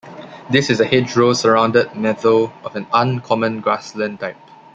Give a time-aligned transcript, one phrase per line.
[0.49, 4.37] This is a hedgerow-surrounded meadow of an uncommon grassland type.